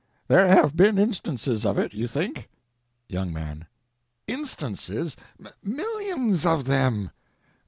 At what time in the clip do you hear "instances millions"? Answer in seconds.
4.25-6.43